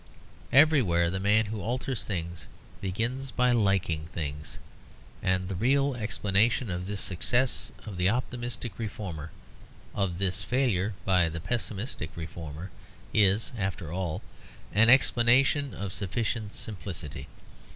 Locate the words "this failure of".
10.17-11.33